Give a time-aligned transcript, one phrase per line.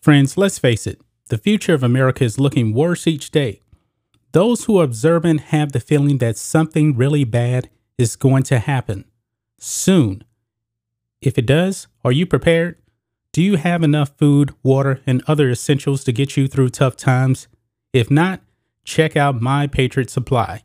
[0.00, 3.60] Friends, let's face it, the future of America is looking worse each day.
[4.32, 9.04] Those who are observant have the feeling that something really bad is going to happen
[9.58, 10.22] soon.
[11.20, 12.76] If it does, are you prepared?
[13.32, 17.48] Do you have enough food, water, and other essentials to get you through tough times?
[17.92, 18.40] If not,
[18.84, 20.62] check out My Patriot Supply.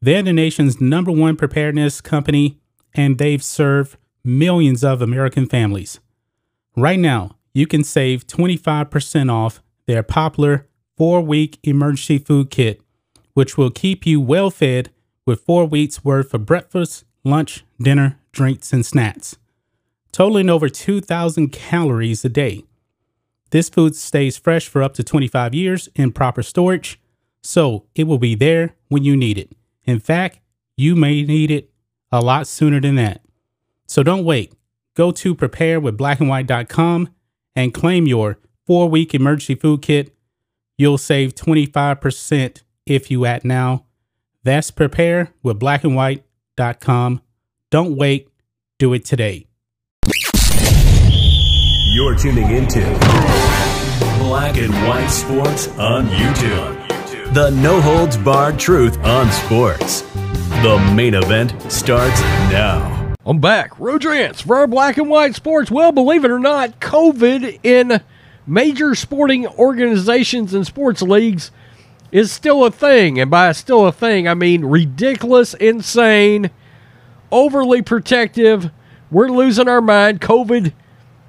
[0.00, 2.60] They're the nation's number one preparedness company,
[2.94, 6.00] and they've served millions of American families.
[6.76, 10.66] Right now, you can save 25% off their popular
[10.96, 12.80] four week emergency food kit,
[13.34, 14.90] which will keep you well fed
[15.24, 19.36] with four weeks worth of breakfast, lunch, dinner, drinks, and snacks,
[20.12, 22.64] totaling over 2,000 calories a day.
[23.50, 27.00] This food stays fresh for up to 25 years in proper storage,
[27.42, 29.52] so it will be there when you need it.
[29.84, 30.40] In fact,
[30.76, 31.70] you may need it
[32.12, 33.22] a lot sooner than that.
[33.86, 34.52] So don't wait.
[34.94, 37.08] Go to preparewithblackandwhite.com
[37.58, 40.14] and claim your four week emergency food kit.
[40.76, 43.84] You'll save 25% if you act now.
[44.44, 47.20] That's prepare with blackandwhite.com.
[47.72, 48.28] Don't wait.
[48.78, 49.48] Do it today.
[51.92, 52.80] You're tuning into
[54.20, 57.34] Black and White Sports on YouTube.
[57.34, 60.02] The no holds barred truth on sports.
[60.62, 62.20] The main event starts
[62.52, 62.97] now.
[63.28, 63.78] I'm back.
[63.78, 65.70] Rodrance for our Black and White Sports.
[65.70, 68.00] Well, believe it or not, COVID in
[68.46, 71.50] major sporting organizations and sports leagues
[72.10, 73.20] is still a thing.
[73.20, 76.48] And by still a thing, I mean ridiculous, insane,
[77.30, 78.70] overly protective.
[79.10, 80.22] We're losing our mind.
[80.22, 80.72] COVID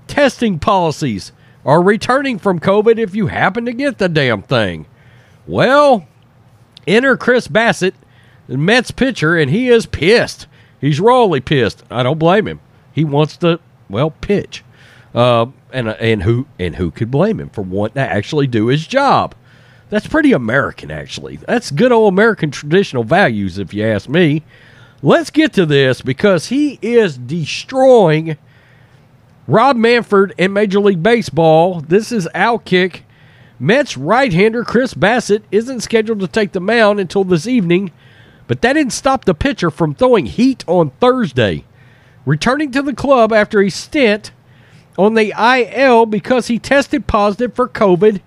[0.07, 1.33] testing policies
[1.65, 4.85] are returning from COVID if you happen to get the damn thing.
[5.45, 6.07] Well,
[6.87, 7.95] enter Chris Bassitt,
[8.47, 10.47] the Mets pitcher, and he is pissed.
[10.79, 11.83] He's royally pissed.
[11.89, 12.59] I don't blame him.
[12.93, 14.63] He wants to, well, pitch.
[15.13, 18.85] Uh, and and who and who could blame him for wanting to actually do his
[18.85, 19.35] job?
[19.89, 21.37] That's pretty American, actually.
[21.37, 24.43] That's good old American traditional values, if you ask me.
[25.01, 28.37] Let's get to this because he is destroying
[29.47, 31.81] Rob Manfred in Major League Baseball.
[31.81, 33.01] This is Outkick.
[33.59, 37.91] Mets right hander Chris Bassitt isn't scheduled to take the mound until this evening,
[38.49, 41.65] but that didn't stop the pitcher from throwing heat on Thursday.
[42.25, 44.31] Returning to the club after a stint
[44.97, 48.21] on the IL because he tested positive for COVID.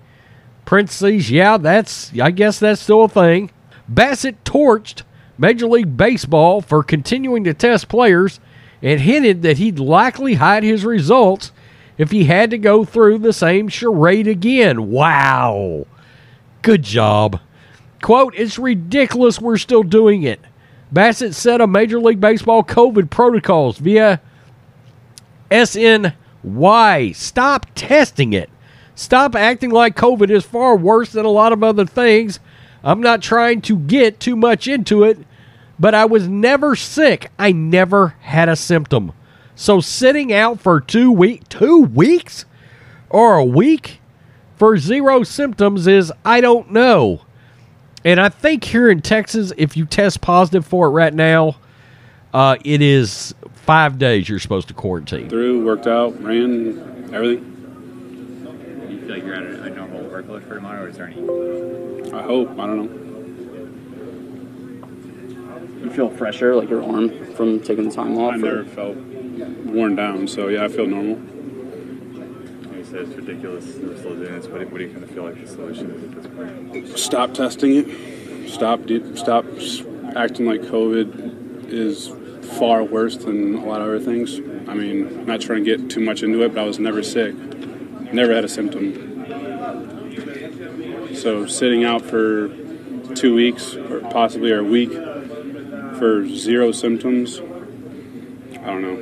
[0.63, 3.51] Parentheses, yeah, that's, I guess that's still a thing.
[3.91, 5.01] Bassitt torched
[5.37, 8.39] Major League Baseball for continuing to test players
[8.81, 11.51] and hinted that he'd likely hide his results
[11.97, 14.89] if he had to go through the same charade again.
[14.89, 15.85] Wow.
[16.61, 17.41] Good job.
[18.03, 20.41] Quote, it's ridiculous we're still doing it.
[20.93, 24.19] Bassitt said of Major League Baseball COVID protocols via
[25.49, 27.15] SNY.
[27.15, 28.49] Stop testing it.
[28.93, 32.41] Stop acting like COVID is far worse than a lot of other things.
[32.83, 35.19] I'm not trying to get too much into it,
[35.79, 37.31] but I was never sick.
[37.39, 39.13] I never had a symptom.
[39.55, 42.43] So sitting out for two week two weeks
[43.09, 44.01] or a week
[44.57, 47.21] for zero symptoms is I don't know.
[48.05, 51.55] And I think here in Texas, if you test positive for it right now,
[52.33, 55.29] uh, it is five days you're supposed to quarantine.
[55.29, 57.49] Through, worked out, ran, everything.
[58.87, 61.07] Do You feel like you're at a, a normal workload for tomorrow, or is there
[61.07, 61.21] any?
[62.11, 62.51] I hope.
[62.51, 62.99] I don't know.
[65.83, 68.33] You feel fresher, like your arm from taking the time off?
[68.33, 68.95] I or- never felt
[69.65, 71.21] worn down, so yeah, I feel normal.
[72.93, 73.65] Said it's ridiculous.
[73.73, 74.45] They're still doing this.
[74.45, 76.95] What do, what do you kind of feel like the solution is at this point?
[76.99, 78.49] Stop testing it.
[78.49, 78.85] Stop.
[78.85, 79.45] de- Stop
[80.15, 82.11] acting like COVID is
[82.59, 84.37] far worse than a lot of other things.
[84.69, 87.01] I mean, I'm not trying to get too much into it, but I was never
[87.01, 87.33] sick.
[88.13, 89.25] Never had a symptom.
[91.15, 92.49] So sitting out for
[93.15, 94.91] two weeks or possibly a week
[95.97, 98.99] for zero symptoms, I don't know.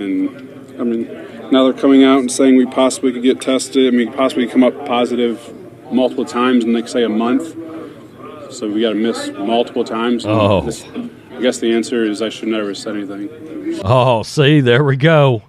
[0.00, 1.17] And I mean,
[1.50, 3.92] now they're coming out and saying we possibly could get tested.
[3.92, 5.54] I mean, possibly come up positive
[5.92, 7.54] multiple times in like say a month.
[8.52, 10.24] So we got to miss multiple times.
[10.26, 10.62] Oh.
[10.62, 13.80] this- I guess the answer is I should never have said anything.
[13.84, 15.42] Oh, see, there we go.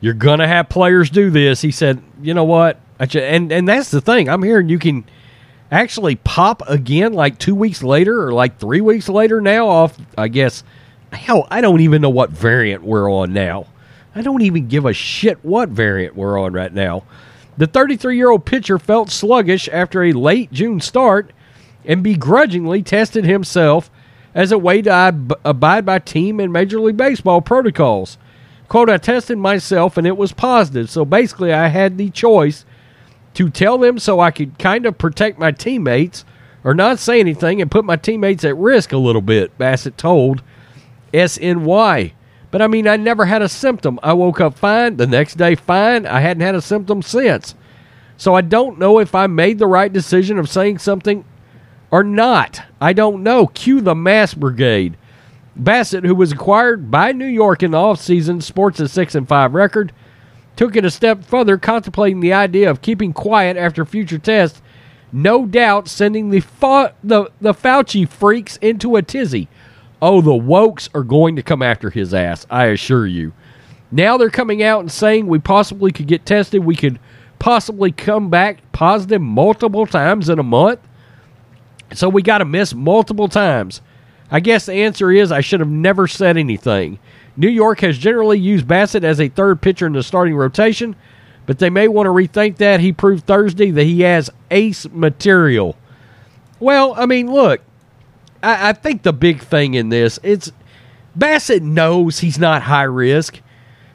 [0.00, 1.60] You're gonna have players do this.
[1.60, 2.80] He said, you know what?
[2.98, 4.28] And and that's the thing.
[4.28, 5.04] I'm hearing you can
[5.70, 10.26] actually pop again like two weeks later or like three weeks later now off I
[10.26, 10.64] guess
[11.12, 13.66] hell, I don't even know what variant we're on now.
[14.20, 17.04] I don't even give a shit what variant we're on right now.
[17.56, 21.32] The 33 year old pitcher felt sluggish after a late June start
[21.86, 23.90] and begrudgingly tested himself
[24.34, 28.18] as a way to ab- abide by team and Major League Baseball protocols.
[28.68, 30.90] Quote, I tested myself and it was positive.
[30.90, 32.66] So basically, I had the choice
[33.32, 36.26] to tell them so I could kind of protect my teammates
[36.62, 40.42] or not say anything and put my teammates at risk a little bit, Bassitt told
[41.14, 42.12] SNY.
[42.50, 44.00] But I mean, I never had a symptom.
[44.02, 46.06] I woke up fine, the next day fine.
[46.06, 47.54] I hadn't had a symptom since.
[48.16, 51.24] So I don't know if I made the right decision of saying something
[51.90, 52.62] or not.
[52.80, 53.46] I don't know.
[53.46, 54.96] Cue the mass brigade.
[55.58, 59.54] Bassitt, who was acquired by New York in the offseason, sports a 6 and 5
[59.54, 59.92] record,
[60.56, 64.62] took it a step further, contemplating the idea of keeping quiet after future tests,
[65.12, 69.48] no doubt sending the, fa- the, the Fauci freaks into a tizzy.
[70.02, 73.32] Oh, the wokes are going to come after his ass, I assure you.
[73.92, 76.64] Now they're coming out and saying we possibly could get tested.
[76.64, 76.98] We could
[77.38, 80.80] possibly come back positive multiple times in a month.
[81.92, 83.82] So we got to miss multiple times.
[84.30, 87.00] I guess the answer is I should have never said anything.
[87.36, 90.94] New York has generally used Bassitt as a third pitcher in the starting rotation,
[91.46, 92.78] but they may want to rethink that.
[92.78, 95.76] He proved Thursday that he has ace material.
[96.60, 97.60] Well, I mean, look,
[98.42, 100.52] I, I think the big thing in this it's
[101.18, 103.40] Bassitt knows he's not high risk.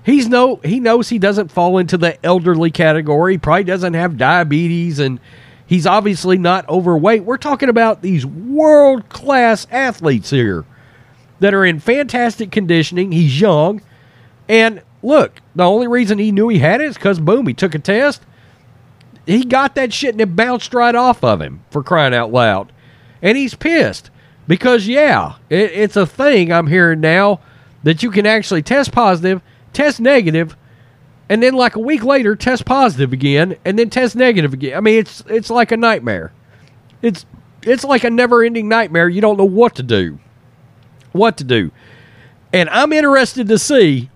[0.04, 3.34] He's no he knows he doesn't fall into the elderly category.
[3.34, 5.20] He probably doesn't have diabetes and
[5.66, 7.24] he's obviously not overweight.
[7.24, 10.66] We're talking about these world class athletes here
[11.40, 13.12] that are in fantastic conditioning.
[13.12, 13.82] He's young.
[14.48, 17.76] And look, the only reason he knew he had it is because, boom, he took
[17.76, 18.22] a test.
[19.26, 22.72] He got that shit and it bounced right off of him for crying out loud.
[23.22, 24.12] And he's pissed
[24.48, 27.40] because, yeah, it, it's a thing I'm hearing now
[27.84, 29.42] that you can actually test positive,
[29.74, 30.56] test negative,
[31.30, 34.78] and then like a week later test positive again and then test negative again.
[34.78, 36.32] I mean, it's it's like a nightmare.
[37.02, 37.26] It's
[37.64, 39.10] it's like a never-ending nightmare.
[39.10, 40.20] You don't know what to do.
[41.12, 41.72] What to do.
[42.54, 44.10] And I'm interested to see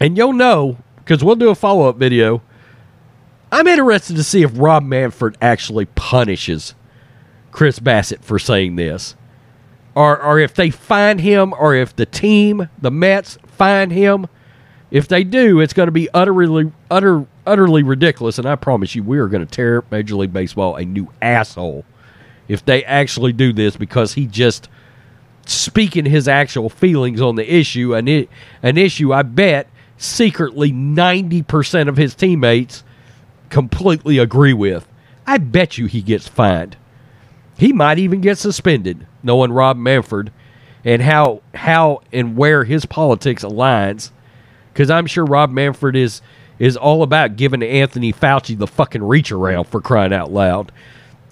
[0.00, 2.42] and you'll know cuz we'll do a follow-up video.
[3.50, 6.74] I'm interested to see if Rob Manfred actually punishes
[7.50, 9.16] Chris Bassitt for saying this.
[9.94, 14.28] Or or if they find him or if the team, the Mets find him
[14.90, 18.38] if they do, it's going to be utterly, utter, utterly ridiculous.
[18.38, 21.84] And I promise you, we are going to tear Major League Baseball a new asshole
[22.46, 24.68] if they actually do this because he just
[25.44, 28.28] speaking his actual feelings on the issue, and it,
[28.62, 29.68] an issue I bet
[29.98, 32.82] secretly ninety percent of his teammates
[33.50, 34.88] completely agree with.
[35.26, 36.77] I bet you he gets fined.
[37.58, 40.32] He might even get suspended, knowing Rob Manfred
[40.84, 44.10] and how how and where his politics aligns
[44.72, 46.22] because I'm sure Rob Manfred is
[46.60, 50.70] is all about giving Anthony Fauci the fucking reach around for crying out loud.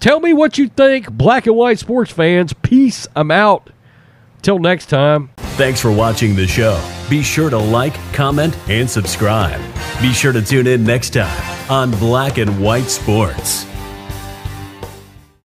[0.01, 2.53] Tell me what you think, black and white sports fans.
[2.53, 3.07] Peace.
[3.15, 3.69] I'm out.
[4.41, 5.31] Till next time.
[5.55, 6.79] Thanks for watching the show.
[7.09, 9.59] Be sure to like, comment, and subscribe.
[10.01, 13.65] Be sure to tune in next time on Black and White Sports.